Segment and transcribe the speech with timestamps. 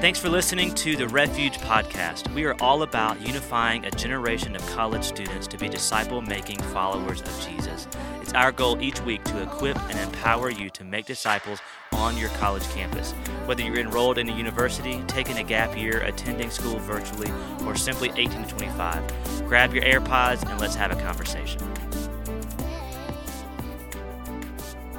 [0.00, 2.34] Thanks for listening to the Refuge Podcast.
[2.34, 7.20] We are all about unifying a generation of college students to be disciple making followers
[7.20, 7.86] of Jesus.
[8.30, 11.58] It's our goal each week to equip and empower you to make disciples
[11.90, 13.10] on your college campus.
[13.46, 17.28] Whether you're enrolled in a university, taking a gap year, attending school virtually,
[17.66, 21.58] or simply 18 to 25, grab your AirPods and let's have a conversation.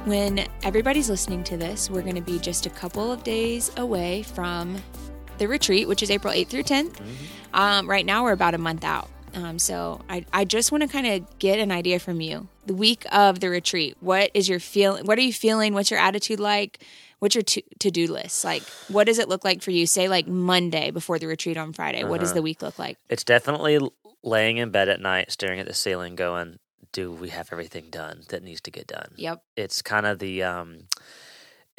[0.04, 4.24] When everybody's listening to this, we're going to be just a couple of days away
[4.24, 4.76] from
[5.38, 6.90] the retreat, which is April 8th through 10th.
[6.90, 7.54] Mm-hmm.
[7.54, 9.08] Um, right now, we're about a month out.
[9.34, 12.48] Um, so I, I just want to kind of get an idea from you.
[12.66, 15.04] The week of the retreat, what is your feeling?
[15.06, 15.74] What are you feeling?
[15.74, 16.84] What's your attitude like?
[17.18, 18.44] What's your to do list?
[18.44, 19.86] Like, what does it look like for you?
[19.86, 22.02] Say, like Monday before the retreat on Friday.
[22.02, 22.10] Uh-huh.
[22.10, 22.36] What does uh-huh.
[22.36, 22.98] the week look like?
[23.08, 23.78] It's definitely
[24.22, 26.58] laying in bed at night, staring at the ceiling, going,
[26.92, 29.12] do we have everything done that needs to get done?
[29.16, 29.42] Yep.
[29.56, 30.88] It's kind of the um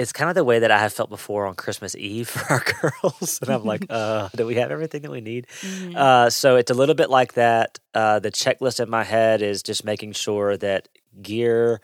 [0.03, 2.63] it's kind of the way that I have felt before on Christmas Eve for our
[2.81, 3.39] girls.
[3.41, 5.47] and I'm like, uh, do we have everything that we need?
[5.61, 5.95] Mm-hmm.
[5.95, 7.79] Uh, so it's a little bit like that.
[7.93, 10.89] Uh, the checklist in my head is just making sure that
[11.21, 11.79] gear,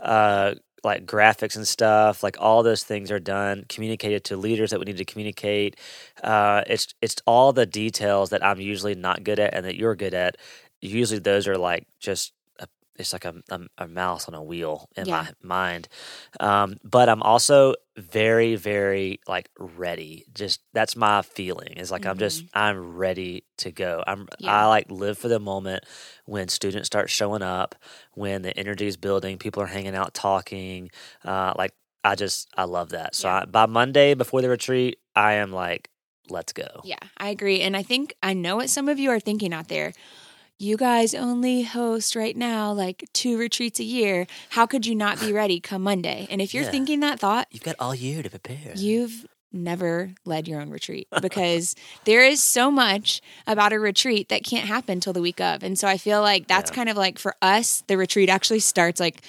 [0.00, 4.78] uh, like graphics and stuff, like all those things are done, communicated to leaders that
[4.78, 5.76] we need to communicate.
[6.22, 9.96] Uh, it's it's all the details that I'm usually not good at and that you're
[9.96, 10.36] good at.
[10.80, 12.32] Usually those are like just
[12.96, 15.26] it's like a, a, a, mouse on a wheel in yeah.
[15.42, 15.88] my mind.
[16.38, 20.24] Um, but I'm also very, very like ready.
[20.32, 21.74] Just that's my feeling.
[21.76, 22.10] Is like mm-hmm.
[22.10, 22.58] I'm just mm-hmm.
[22.58, 24.04] I'm ready to go.
[24.06, 24.62] I'm yeah.
[24.62, 25.84] I like live for the moment
[26.24, 27.74] when students start showing up,
[28.12, 30.90] when the energy is building, people are hanging out talking.
[31.24, 31.72] Uh, like
[32.04, 33.14] I just I love that.
[33.14, 33.40] So yeah.
[33.42, 35.90] I, by Monday before the retreat, I am like,
[36.30, 36.82] let's go.
[36.84, 39.68] Yeah, I agree, and I think I know what some of you are thinking out
[39.68, 39.92] there
[40.64, 44.26] you guys only host right now like two retreats a year.
[44.50, 46.26] How could you not be ready come Monday?
[46.30, 46.70] And if you're yeah.
[46.70, 48.72] thinking that thought, you've got all year to prepare.
[48.74, 54.42] You've never led your own retreat because there is so much about a retreat that
[54.42, 55.62] can't happen till the week of.
[55.62, 56.74] And so I feel like that's yeah.
[56.76, 59.22] kind of like for us, the retreat actually starts like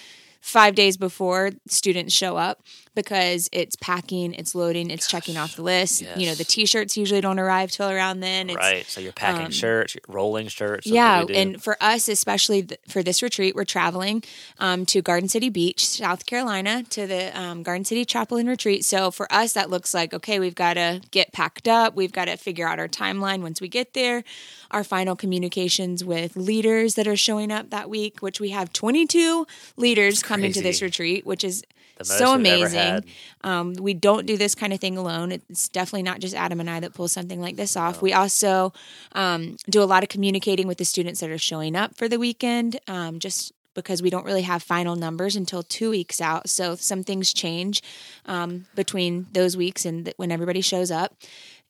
[0.46, 2.62] five days before students show up
[2.94, 6.04] because it's packing, it's loading, it's Gosh, checking off the list.
[6.04, 6.18] Yes.
[6.18, 8.50] You know, the t-shirts usually don't arrive till around then.
[8.50, 8.86] It's, right.
[8.86, 10.86] So you're packing um, shirts, rolling shirts.
[10.86, 14.24] Yeah, and for us, especially th- for this retreat, we're traveling
[14.60, 18.86] um, to Garden City Beach, South Carolina, to the um, Garden City Chapel and Retreat.
[18.86, 21.96] So for us, that looks like okay, we've got to get packed up.
[21.96, 24.24] We've got to figure out our timeline once we get there.
[24.72, 29.48] Our final communications with leaders that are showing up that week, which we have 22
[29.78, 31.64] leaders coming to this retreat, which is
[32.02, 33.06] so amazing.
[33.42, 35.32] Um, we don't do this kind of thing alone.
[35.32, 37.96] It's definitely not just Adam and I that pull something like this off.
[37.96, 38.02] No.
[38.02, 38.74] We also
[39.14, 42.20] um, do a lot of communicating with the students that are showing up for the
[42.20, 46.50] weekend, um, just because we don't really have final numbers until two weeks out.
[46.50, 47.82] So some things change
[48.26, 51.14] um, between those weeks and th- when everybody shows up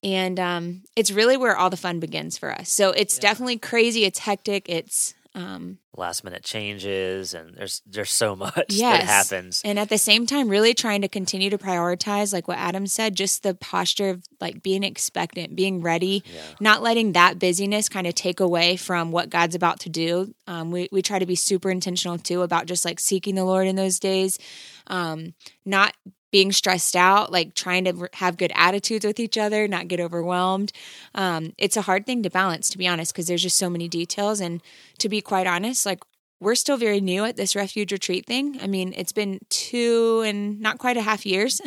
[0.03, 2.69] and um, it's really where all the fun begins for us.
[2.69, 3.21] So it's yeah.
[3.21, 4.05] definitely crazy.
[4.05, 4.69] It's hectic.
[4.69, 9.01] It's um, last minute changes, and there's there's so much yes.
[9.01, 9.61] that happens.
[9.65, 13.15] And at the same time, really trying to continue to prioritize, like what Adam said,
[13.15, 16.41] just the posture of like being expectant, being ready, yeah.
[16.61, 20.33] not letting that busyness kind of take away from what God's about to do.
[20.47, 23.67] Um, we we try to be super intentional too about just like seeking the Lord
[23.67, 24.39] in those days,
[24.87, 25.33] um,
[25.65, 25.93] not
[26.35, 30.73] being stressed out, like trying to have good attitudes with each other, not get overwhelmed.
[31.13, 33.87] Um, it's a hard thing to balance, to be honest, because there's just so many
[33.87, 34.41] details.
[34.41, 34.61] And
[34.97, 36.03] to be quite honest, like
[36.41, 38.59] we're still very new at this refuge retreat thing.
[38.61, 41.61] I mean, it's been two and not quite a half years,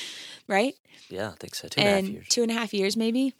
[0.48, 0.74] right?
[1.10, 1.68] Yeah, I think so.
[1.68, 2.28] Two and, and a half years.
[2.30, 3.34] Two and a half years, maybe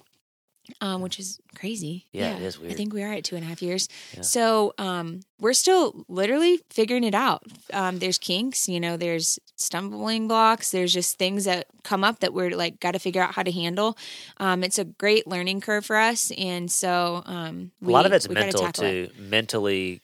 [0.81, 2.07] um, which is crazy.
[2.13, 2.73] Yeah, yeah, it is weird.
[2.73, 3.89] I think we are at two and a half years.
[4.15, 4.23] Yeah.
[4.23, 7.43] So um, we're still literally figuring it out.
[7.73, 10.71] Um, there's kinks, you know, there's stumbling blocks.
[10.71, 13.53] There's just things that come up that we're like got to figure out how to
[13.53, 13.97] handle.
[14.39, 18.13] Um, it's a great learning curve for us, and so um, we, a lot of
[18.13, 19.11] it's mental too.
[19.15, 19.19] It.
[19.19, 20.01] Mentally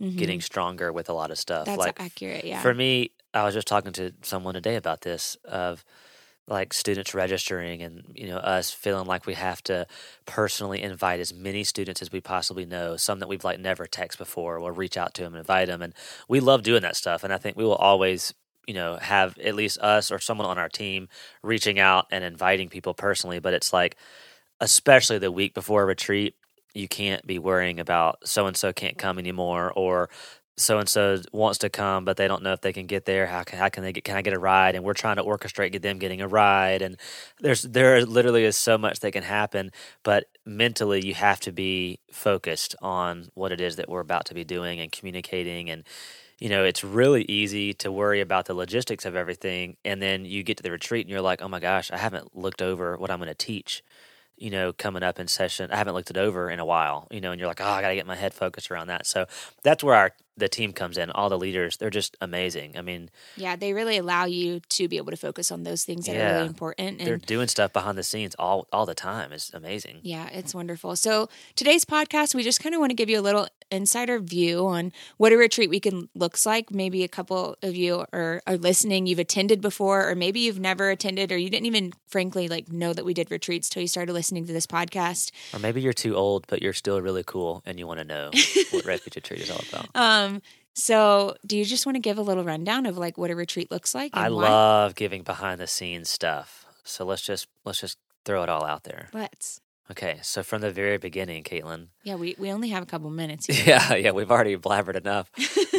[0.00, 0.16] mm-hmm.
[0.16, 1.66] getting stronger with a lot of stuff.
[1.66, 2.44] That's like accurate.
[2.44, 2.60] Yeah.
[2.60, 5.84] For me, I was just talking to someone today about this of
[6.46, 9.86] like students registering and you know us feeling like we have to
[10.26, 14.18] personally invite as many students as we possibly know some that we've like never text
[14.18, 15.94] before we'll reach out to them and invite them and
[16.28, 18.34] we love doing that stuff and i think we will always
[18.66, 21.08] you know have at least us or someone on our team
[21.42, 23.96] reaching out and inviting people personally but it's like
[24.60, 26.34] especially the week before a retreat
[26.74, 30.10] you can't be worrying about so and so can't come anymore or
[30.56, 33.26] so and so wants to come, but they don't know if they can get there.
[33.26, 34.04] How can how can they get?
[34.04, 34.74] Can I get a ride?
[34.74, 36.82] And we're trying to orchestrate get them getting a ride.
[36.82, 36.96] And
[37.40, 39.70] there's there literally is so much that can happen,
[40.02, 44.34] but mentally you have to be focused on what it is that we're about to
[44.34, 45.84] be doing and communicating and
[46.40, 49.76] you know, it's really easy to worry about the logistics of everything.
[49.84, 52.36] And then you get to the retreat and you're like, oh my gosh, I haven't
[52.36, 53.82] looked over what I'm going to teach,
[54.36, 55.70] you know, coming up in session.
[55.70, 57.80] I haven't looked it over in a while, you know, and you're like, oh, I
[57.80, 59.06] got to get my head focused around that.
[59.06, 59.26] So
[59.62, 61.10] that's where our the team comes in.
[61.10, 62.76] All the leaders, they're just amazing.
[62.76, 66.06] I mean, yeah, they really allow you to be able to focus on those things
[66.06, 67.00] that yeah, are really important.
[67.00, 69.32] And they're doing stuff behind the scenes all all the time.
[69.32, 70.00] It's amazing.
[70.02, 70.96] Yeah, it's wonderful.
[70.96, 74.66] So today's podcast, we just kind of want to give you a little insider view
[74.66, 76.70] on what a retreat weekend looks like.
[76.70, 80.90] Maybe a couple of you are, are listening, you've attended before, or maybe you've never
[80.90, 84.12] attended, or you didn't even, frankly, like know that we did retreats till you started
[84.12, 85.32] listening to this podcast.
[85.52, 88.30] Or maybe you're too old, but you're still really cool and you want to know
[88.70, 89.88] what Refuge Retreat is all about.
[89.94, 90.23] Um,
[90.74, 93.70] so, do you just want to give a little rundown of like what a retreat
[93.70, 94.10] looks like?
[94.14, 94.48] I why?
[94.48, 96.66] love giving behind the scenes stuff.
[96.82, 99.08] So let's just let's just throw it all out there.
[99.12, 99.60] Let's.
[99.90, 101.88] Okay, so from the very beginning, Caitlin.
[102.04, 103.46] Yeah, we, we only have a couple minutes.
[103.54, 103.64] Here.
[103.66, 105.30] Yeah, yeah, we've already blabbered enough.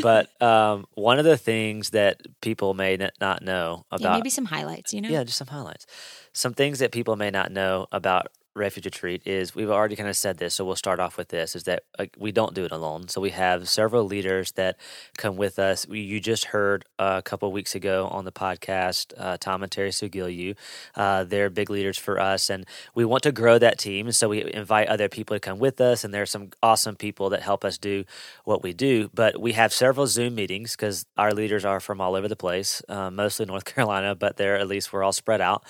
[0.03, 4.45] but um, one of the things that people may not know about yeah, maybe some
[4.45, 5.09] highlights, you know.
[5.09, 5.87] Yeah, just some highlights.
[6.33, 10.15] Some things that people may not know about refuge retreat is we've already kind of
[10.15, 11.83] said this, so we'll start off with this: is that
[12.17, 13.09] we don't do it alone.
[13.09, 14.77] So we have several leaders that
[15.17, 15.87] come with us.
[15.87, 19.89] We, you just heard a couple weeks ago on the podcast uh, Tom and Terry
[19.89, 20.55] Sugilju.
[20.95, 22.65] Uh, they're big leaders for us, and
[22.95, 24.11] we want to grow that team.
[24.11, 27.29] So we invite other people to come with us, and there are some awesome people
[27.29, 28.05] that help us do
[28.45, 29.09] what we do.
[29.13, 32.81] But we have several Zoom meetings because our leaders are from all over the place,
[32.87, 35.63] uh, mostly North Carolina, but they're at least we're all spread out,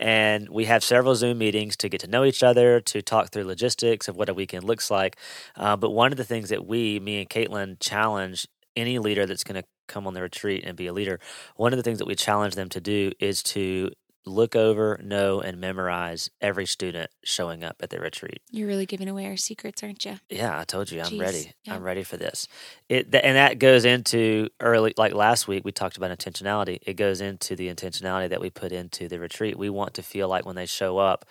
[0.00, 3.30] and we have several Zoom meetings to get to know each each other to talk
[3.30, 5.16] through logistics of what a weekend looks like.
[5.56, 9.44] Uh, but one of the things that we, me and Caitlin, challenge any leader that's
[9.44, 11.20] going to come on the retreat and be a leader,
[11.56, 13.90] one of the things that we challenge them to do is to
[14.24, 18.40] look over, know, and memorize every student showing up at the retreat.
[18.50, 20.18] You're really giving away our secrets, aren't you?
[20.30, 21.20] Yeah, I told you, I'm Jeez.
[21.20, 21.52] ready.
[21.64, 21.74] Yeah.
[21.74, 22.46] I'm ready for this.
[22.88, 26.78] It th- and that goes into early, like last week we talked about intentionality.
[26.82, 29.58] It goes into the intentionality that we put into the retreat.
[29.58, 31.24] We want to feel like when they show up,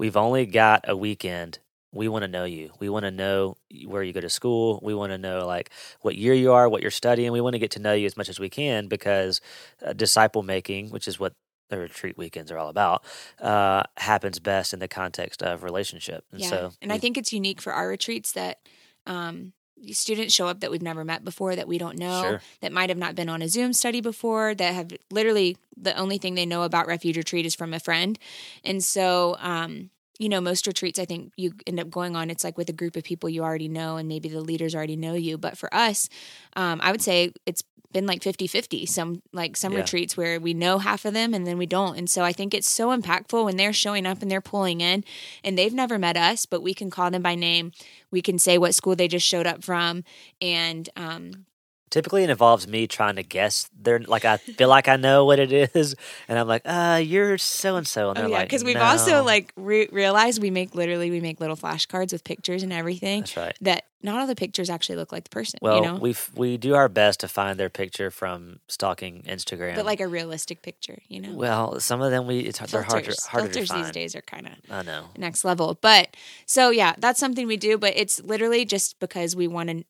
[0.00, 1.58] we've only got a weekend
[1.92, 2.70] we want to know you.
[2.78, 4.78] We want to know where you go to school.
[4.82, 5.70] We want to know like
[6.02, 7.32] what year you are, what you're studying.
[7.32, 9.40] We want to get to know you as much as we can because
[9.84, 11.34] uh, disciple making, which is what
[11.68, 13.04] the retreat weekends are all about,
[13.40, 16.24] uh, happens best in the context of relationship.
[16.30, 16.48] And yeah.
[16.48, 18.60] so, and we, I think it's unique for our retreats that
[19.06, 19.52] um,
[19.92, 22.42] students show up that we've never met before that we don't know sure.
[22.60, 26.18] that might have not been on a zoom study before that have literally the only
[26.18, 28.18] thing they know about refuge retreat is from a friend
[28.64, 32.44] and so um, you know most retreats i think you end up going on it's
[32.44, 35.14] like with a group of people you already know and maybe the leaders already know
[35.14, 35.38] you.
[35.38, 36.08] But for us
[36.54, 39.80] um, i would say it's been like 50-50 some like some yeah.
[39.80, 41.98] retreats where we know half of them and then we don't.
[41.98, 45.04] And so i think it's so impactful when they're showing up and they're pulling in
[45.42, 47.72] and they've never met us but we can call them by name.
[48.10, 50.04] We can say what school they just showed up from
[50.40, 51.46] and um,
[51.90, 55.38] typically it involves me trying to guess they're like i feel like i know what
[55.38, 55.94] it is
[56.28, 58.76] and i'm like uh you're so and so and they're oh, yeah, like because we've
[58.76, 58.82] no.
[58.82, 63.20] also like re- realized we make literally we make little flashcards with pictures and everything
[63.20, 65.96] that's right that not all the pictures actually look like the person well you know?
[65.96, 70.08] we we do our best to find their picture from stalking instagram but like a
[70.08, 73.68] realistic picture you know well some of them we it's filters, they're hard harder filters
[73.68, 73.84] to find.
[73.84, 76.16] these days are kind of i know next level but
[76.46, 79.84] so yeah that's something we do but it's literally just because we want to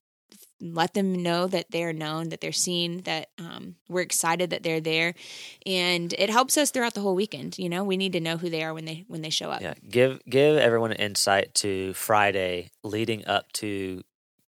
[0.61, 4.81] let them know that they're known, that they're seen, that um, we're excited that they're
[4.81, 5.15] there,
[5.67, 7.59] and it helps us throughout the whole weekend.
[7.59, 9.63] You know, we need to know who they are when they when they show up.
[9.63, 14.03] Yeah, give give everyone an insight to Friday leading up to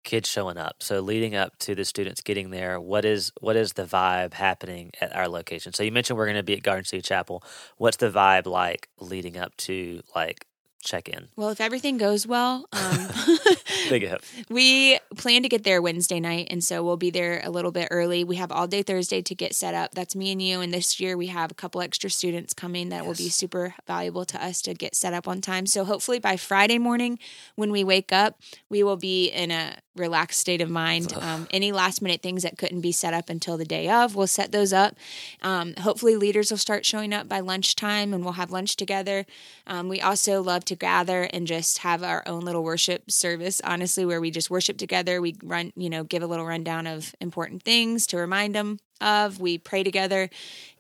[0.05, 0.83] kids showing up.
[0.83, 4.93] So leading up to the students getting there, what is what is the vibe happening
[5.00, 5.73] at our location?
[5.73, 7.43] So you mentioned we're going to be at Garden City Chapel.
[7.79, 10.47] What's the vibe like leading up to like
[10.85, 11.29] check in?
[11.37, 13.09] Well, if everything goes well, um,
[13.88, 14.45] big if.
[14.49, 17.88] We plan to get there Wednesday night, and so we'll be there a little bit
[17.91, 18.25] early.
[18.25, 19.95] We have all day Thursday to get set up.
[19.95, 20.61] That's me and you.
[20.61, 23.07] And this year we have a couple extra students coming that yes.
[23.07, 25.67] will be super valuable to us to get set up on time.
[25.67, 27.19] So hopefully by Friday morning
[27.57, 28.38] when we wake up,
[28.69, 31.13] we will be in a relaxed state of mind.
[31.15, 34.27] Um, any last minute things that couldn't be set up until the day of, we'll
[34.27, 34.97] set those up.
[35.43, 39.27] Um, hopefully, leaders will start showing up by lunchtime and we'll have lunch together.
[39.67, 44.05] Um, we also love to gather and just have our own little worship service, honestly,
[44.05, 45.21] where we just worship together.
[45.21, 49.41] We run, you know, give a little rundown of important things to remind them of.
[49.41, 50.31] We pray together,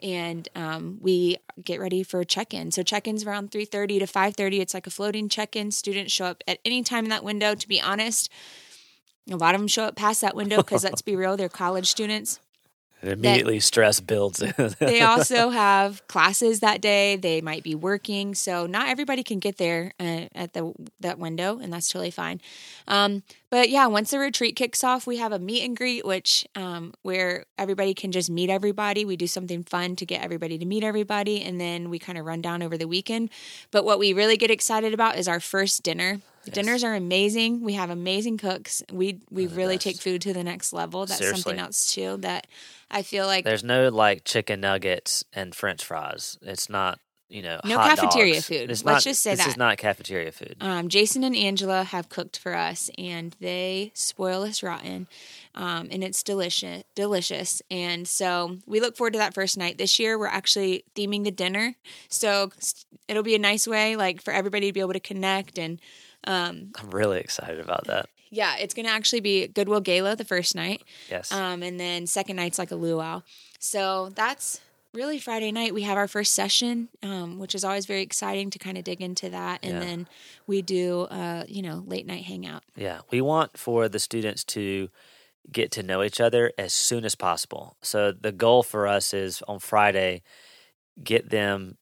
[0.02, 2.70] and um, we get ready for check-in.
[2.70, 4.60] So check-ins around three thirty to five thirty.
[4.60, 5.70] It's like a floating check-in.
[5.70, 7.54] Students show up at any time in that window.
[7.54, 8.30] To be honest,
[9.30, 11.88] A lot of them show up past that window because let's be real, they're college
[11.88, 12.40] students.
[13.04, 14.38] Immediately, stress builds.
[14.78, 17.16] they also have classes that day.
[17.16, 21.58] They might be working, so not everybody can get there uh, at the that window,
[21.58, 22.40] and that's totally fine.
[22.88, 26.46] Um, but yeah, once the retreat kicks off, we have a meet and greet, which
[26.54, 29.04] um, where everybody can just meet everybody.
[29.04, 32.24] We do something fun to get everybody to meet everybody, and then we kind of
[32.24, 33.28] run down over the weekend.
[33.70, 36.20] But what we really get excited about is our first dinner.
[36.46, 36.54] Yes.
[36.54, 37.62] Dinners are amazing.
[37.62, 38.82] We have amazing cooks.
[38.92, 39.84] We we really best.
[39.84, 41.06] take food to the next level.
[41.06, 41.42] That's Seriously.
[41.42, 42.46] something else too that
[42.90, 46.38] I feel like there's no like chicken nuggets and French fries.
[46.42, 46.98] It's not
[47.28, 48.46] you know no cafeteria dogs.
[48.46, 48.70] food.
[48.70, 50.56] It's Let's not, just say this that this is not cafeteria food.
[50.60, 55.08] Um, Jason and Angela have cooked for us, and they spoil us rotten.
[55.56, 57.62] Um, and it's delicious, delicious.
[57.70, 59.78] And so we look forward to that first night.
[59.78, 61.76] This year, we're actually theming the dinner,
[62.08, 62.50] so
[63.08, 65.80] it'll be a nice way, like for everybody to be able to connect and
[66.26, 68.06] um, I'm really excited about that.
[68.30, 70.82] Yeah, it's going to actually be Goodwill Gala the first night.
[71.08, 71.30] Yes.
[71.30, 73.22] Um, and then second night's like a luau.
[73.60, 74.60] So that's
[74.92, 75.74] really Friday night.
[75.74, 79.00] We have our first session, um, which is always very exciting to kind of dig
[79.00, 79.60] into that.
[79.62, 79.80] And yeah.
[79.80, 80.08] then
[80.46, 82.62] we do, uh, you know, late night hangout.
[82.76, 84.88] Yeah, we want for the students to
[85.52, 87.76] get to know each other as soon as possible.
[87.82, 90.22] So the goal for us is on Friday,
[91.02, 91.76] get them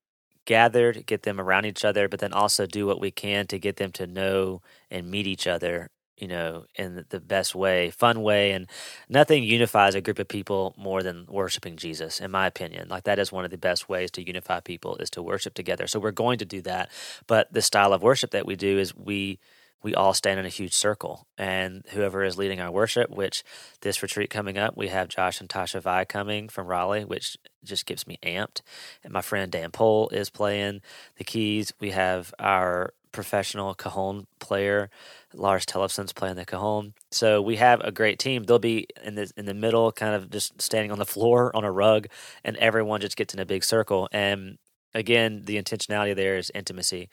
[0.45, 3.77] gathered, get them around each other, but then also do what we can to get
[3.77, 8.53] them to know and meet each other, you know, in the best way, fun way.
[8.53, 8.69] And
[9.09, 12.89] nothing unifies a group of people more than worshiping Jesus, in my opinion.
[12.89, 15.87] Like that is one of the best ways to unify people is to worship together.
[15.87, 16.91] So we're going to do that.
[17.27, 19.39] But the style of worship that we do is we
[19.83, 23.43] we all stand in a huge circle and whoever is leading our worship which
[23.81, 27.87] this retreat coming up we have josh and tasha vi coming from raleigh which just
[27.87, 28.61] gets me amped.
[29.03, 30.81] And my friend dan Pole is playing
[31.17, 31.73] the keys.
[31.81, 34.89] We have our professional cajon player
[35.35, 36.95] lars tellefson's playing the cajon.
[37.11, 38.45] So we have a great team.
[38.45, 41.65] They'll be in the in the middle kind of just standing on the floor on
[41.65, 42.07] a rug
[42.45, 44.09] and everyone just gets in a big circle.
[44.13, 44.59] And
[44.95, 47.09] again the intentionality there is intimacy.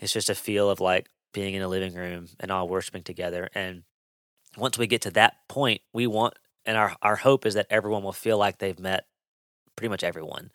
[0.00, 3.50] It's just a feel of like being in a living room and all worshiping together.
[3.54, 3.82] And
[4.56, 8.02] once we get to that point, we want, and our, our hope is that everyone
[8.02, 9.04] will feel like they've met
[9.76, 10.50] pretty much everyone.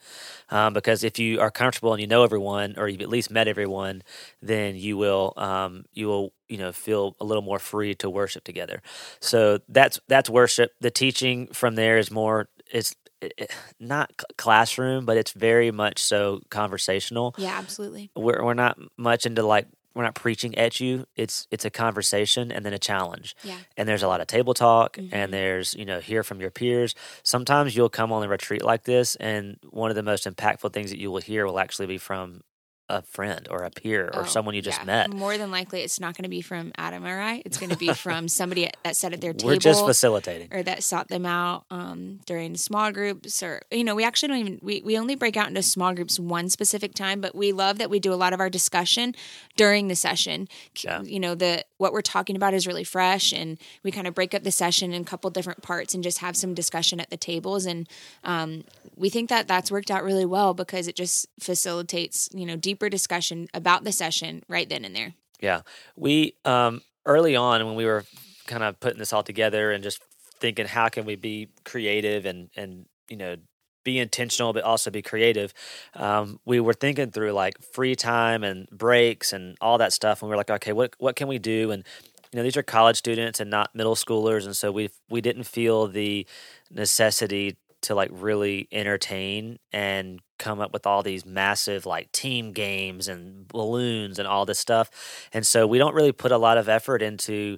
[0.50, 3.48] Um, because if you are comfortable and you know everyone, or you've at least met
[3.48, 4.02] everyone,
[4.42, 8.44] then you will um, you will you know feel a little more free to worship
[8.44, 8.82] together.
[9.20, 10.72] So that's that's worship.
[10.80, 16.42] The teaching from there is more it's it, not classroom, but it's very much so
[16.50, 17.36] conversational.
[17.38, 18.12] Yeah, absolutely.
[18.16, 19.68] We're we're not much into like
[20.00, 21.06] we're not preaching at you.
[21.18, 23.36] It's it's a conversation and then a challenge.
[23.44, 23.58] Yeah.
[23.75, 25.13] And there's a lot of table talk mm-hmm.
[25.13, 26.96] and there's, you know, hear from your peers.
[27.22, 30.89] Sometimes you'll come on a retreat like this and one of the most impactful things
[30.91, 32.44] that you will hear will actually be from
[32.89, 34.86] a friend or a peer or oh, someone you just yeah.
[34.86, 35.13] met.
[35.13, 37.43] More than likely, it's not going to be from Adam or I.
[37.46, 39.50] It's going to be from somebody that sat at their table.
[39.50, 43.96] We're just facilitating, or that sought them out um, during small groups, or you know,
[43.96, 47.22] we actually don't even we we only break out into small groups one specific time,
[47.22, 49.13] but we love that we do a lot of our discussion
[49.55, 50.48] during the session.
[50.84, 51.03] Yeah.
[51.03, 54.34] You know, the what we're talking about is really fresh, and we kind of break
[54.34, 57.17] up the session in a couple different parts and just have some discussion at the
[57.17, 57.88] tables, and
[58.24, 58.63] um,
[58.96, 62.90] we think that that's worked out really well because it just facilitates you know deeper
[62.90, 65.14] discussion about the session right then and there.
[65.42, 65.62] Yeah,
[65.96, 68.06] we um, early on when we were
[68.48, 70.02] kind of putting this all together and just
[70.40, 73.36] thinking how can we be creative and and you know
[73.84, 75.54] be intentional but also be creative
[75.96, 80.22] um, we were thinking through like free time and breaks and all that stuff.
[80.22, 81.72] And we are like okay what what can we do?
[81.72, 81.84] And
[82.32, 84.46] you know these are college students and not middle schoolers.
[84.46, 86.26] And so we we didn't feel the
[86.72, 93.08] necessity to like really entertain and come up with all these massive like team games
[93.08, 94.90] and balloons and all this stuff.
[95.34, 97.58] And so we don't really put a lot of effort into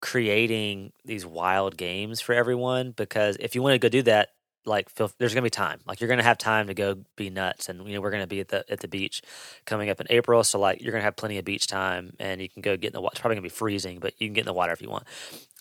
[0.00, 4.30] creating these wild games for everyone because if you want to go do that
[4.66, 5.80] like feel, there's gonna be time.
[5.86, 8.40] Like you're gonna have time to go be nuts and you know we're gonna be
[8.40, 9.22] at the at the beach
[9.64, 10.42] coming up in april.
[10.44, 12.92] So like you're gonna have plenty of beach time and you can go get in
[12.92, 14.82] the water it's probably gonna be freezing but you can get in the water if
[14.82, 15.04] you want.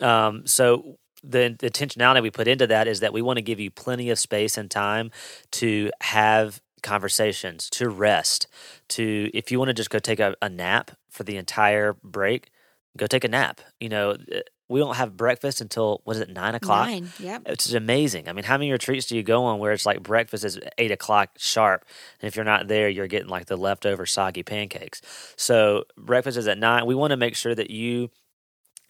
[0.01, 3.59] Um, so the, the intentionality we put into that is that we want to give
[3.59, 5.11] you plenty of space and time
[5.51, 8.47] to have conversations, to rest,
[8.89, 12.51] to if you want to just go take a, a nap for the entire break,
[12.95, 13.59] go take a nap.
[13.79, 16.87] You know, eh, we don't have breakfast until what is it nine o'clock?
[16.87, 17.43] Nine, yep.
[17.45, 18.27] It's amazing.
[18.27, 20.91] I mean, how many retreats do you go on where it's like breakfast is eight
[20.91, 21.85] o'clock sharp,
[22.21, 25.01] and if you're not there, you're getting like the leftover soggy pancakes.
[25.35, 26.85] So breakfast is at nine.
[26.85, 28.09] We want to make sure that you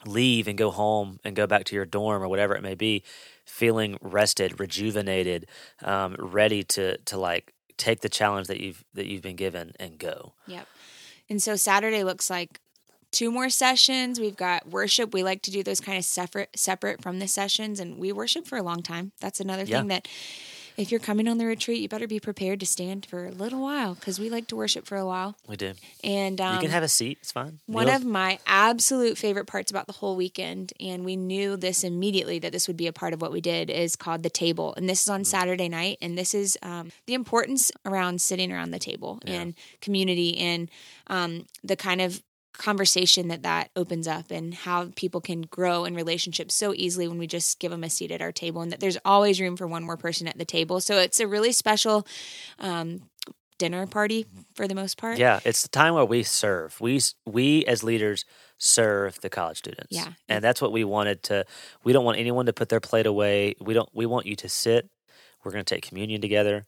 [0.08, 3.04] leave and go home and go back to your dorm or whatever it may be,
[3.46, 5.48] feeling rested, rejuvenated,
[5.84, 9.98] um, ready to to like take the challenge that you've that you've been given and
[9.98, 10.34] go.
[10.48, 10.68] Yep.
[11.30, 12.60] And so Saturday looks like
[13.12, 14.20] two more sessions.
[14.20, 15.14] We've got worship.
[15.14, 18.48] We like to do those kind of separate separate from the sessions, and we worship
[18.48, 19.12] for a long time.
[19.20, 19.80] That's another Yeah.
[19.80, 20.08] thing that
[20.78, 23.62] if you're coming on the retreat, you better be prepared to stand for a little
[23.62, 25.36] while because we like to worship for a while.
[25.48, 25.74] We do.
[26.04, 27.20] And um, you can have a seat.
[27.22, 27.60] It's fine.
[27.66, 32.40] one of my absolute favorite parts about the whole weekend, and we knew this immediately
[32.40, 34.74] that this would be a part of what we did, is called the table.
[34.76, 35.14] And this is Mm.
[35.14, 35.98] on Saturday night.
[36.02, 40.70] And this is um, the importance around sitting around the table and community and
[41.08, 42.22] um, the kind of
[42.58, 47.18] conversation that that opens up and how people can grow in relationships so easily when
[47.18, 49.68] we just give them a seat at our table and that there's always room for
[49.68, 52.06] one more person at the table so it's a really special
[52.60, 53.02] um,
[53.58, 56.80] dinner party for the most part Yeah, it's the time where we serve.
[56.82, 58.26] We we as leaders
[58.58, 59.92] serve the college students.
[59.92, 60.14] Yeah.
[60.28, 61.46] and that's what we wanted to.
[61.84, 63.56] We don't want anyone to put their plate away.
[63.60, 63.90] We don't.
[63.94, 64.90] We want you to sit.
[65.44, 66.66] We're going to take communion together.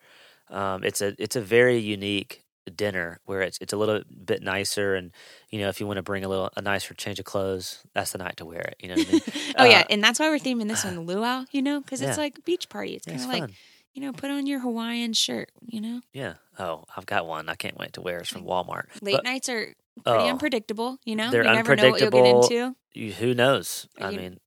[0.49, 4.95] Um, it's a it's a very unique dinner where it's it's a little bit nicer,
[4.95, 5.11] and
[5.49, 8.11] you know if you want to bring a little a nicer change of clothes, that's
[8.11, 8.75] the night to wear it.
[8.79, 9.21] You know what I mean?
[9.57, 12.17] oh yeah Uh, and that's why we're theming this one luau you know because it's
[12.17, 13.53] like beach party it's yeah, kind of like fun.
[13.93, 16.33] you know put on your hawaiian shirt you know Yeah.
[16.59, 17.49] Oh, I've got one.
[17.49, 18.17] I can't wait to wear.
[18.19, 18.85] It's from Walmart.
[19.01, 20.29] late But nights are pretty Oh.
[20.29, 23.87] unpredictable you know They're you never know what you'll get into you, who knows?
[23.99, 24.39] Are I you- mean,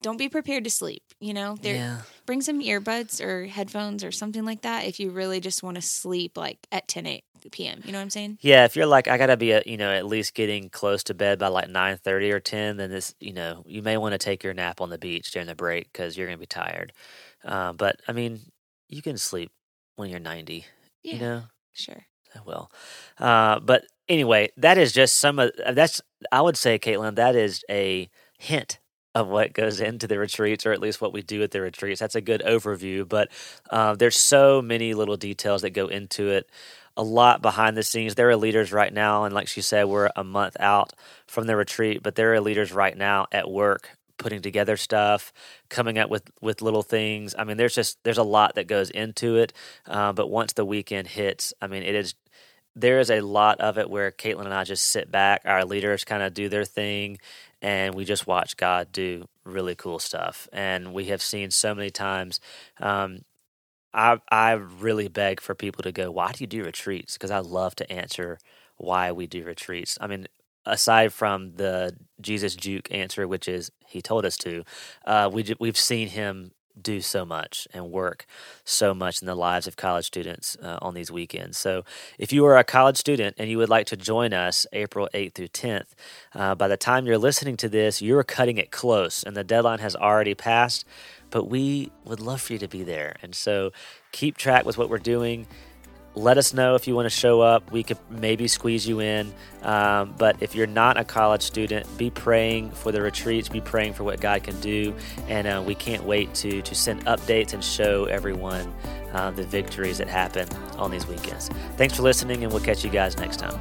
[0.00, 1.98] don't be prepared to sleep you know there yeah.
[2.24, 5.82] bring some earbuds or headphones or something like that if you really just want to
[5.82, 9.08] sleep like at 10 8 p.m you know what i'm saying Yeah, if you're like,
[9.08, 11.96] I gotta be, a, you know, at least getting close to bed by like nine
[11.96, 14.90] thirty or ten, then this, you know, you may want to take your nap on
[14.90, 16.92] the beach during the break because you're gonna be tired.
[17.44, 18.40] Uh, but I mean,
[18.88, 19.50] you can sleep
[19.96, 20.66] when you're ninety.
[21.02, 21.42] yeah You know,
[21.72, 22.70] sure I will.
[23.18, 26.00] Uh, but anyway, that is just some of that's.
[26.32, 28.78] I would say, Caitlin, that is a hint
[29.14, 32.00] of what goes into the retreats, or at least what we do at the retreats.
[32.00, 33.28] That's a good overview, but
[33.70, 36.48] uh, there's so many little details that go into it.
[36.98, 38.16] A lot behind the scenes.
[38.16, 40.92] There are leaders right now, and like she said, we're a month out
[41.28, 45.32] from the retreat, but there are leaders right now at work putting together stuff,
[45.70, 47.34] coming up with with little things.
[47.38, 49.52] I mean, there's just there's a lot that goes into it.
[49.86, 52.14] Uh, but once the weekend hits, I mean, it is
[52.76, 56.04] there is a lot of it where Caitlin and I just sit back, our leaders
[56.04, 57.18] kind of do their thing,
[57.62, 60.48] and we just watch God do really cool stuff.
[60.52, 62.40] And we have seen so many times.
[62.80, 63.20] Um,
[63.98, 66.10] I I really beg for people to go.
[66.10, 67.14] Why do you do retreats?
[67.14, 68.38] Because I love to answer
[68.76, 69.98] why we do retreats.
[70.00, 70.28] I mean,
[70.64, 74.64] aside from the Jesus Juke answer, which is He told us to,
[75.04, 78.24] uh, we we've seen Him do so much and work
[78.64, 81.58] so much in the lives of college students uh, on these weekends.
[81.58, 81.84] So,
[82.18, 85.34] if you are a college student and you would like to join us April 8th
[85.34, 85.88] through 10th,
[86.36, 89.80] uh, by the time you're listening to this, you're cutting it close and the deadline
[89.80, 90.86] has already passed.
[91.30, 93.16] But we would love for you to be there.
[93.22, 93.72] And so,
[94.12, 95.46] keep track with what we're doing.
[96.14, 97.70] Let us know if you want to show up.
[97.70, 99.32] We could maybe squeeze you in.
[99.62, 103.48] Um, but if you're not a college student, be praying for the retreats.
[103.48, 104.94] Be praying for what God can do.
[105.28, 108.74] And uh, we can't wait to to send updates and show everyone
[109.12, 111.50] uh, the victories that happen on these weekends.
[111.76, 113.58] Thanks for listening, and we'll catch you guys next time.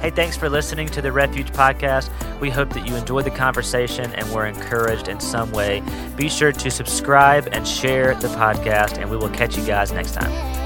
[0.00, 2.10] Hey, thanks for listening to the Refuge Podcast.
[2.40, 5.82] We hope that you enjoyed the conversation and were encouraged in some way.
[6.16, 10.12] Be sure to subscribe and share the podcast, and we will catch you guys next
[10.12, 10.57] time.